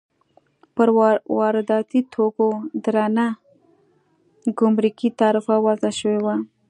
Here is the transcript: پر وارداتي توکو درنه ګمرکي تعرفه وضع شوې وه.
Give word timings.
پر 0.75 0.87
وارداتي 1.37 1.99
توکو 2.13 2.47
درنه 2.83 3.27
ګمرکي 4.59 5.09
تعرفه 5.19 5.55
وضع 5.65 5.91
شوې 5.99 6.19
وه. 6.25 6.35